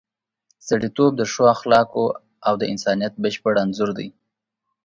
[0.67, 2.05] سړیتوب د ښو اخلاقو
[2.47, 4.07] او د انسانیت بشپړ انځور دی.